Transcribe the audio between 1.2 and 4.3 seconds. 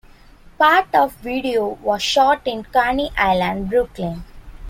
video was shot in Coney Island, Brooklyn.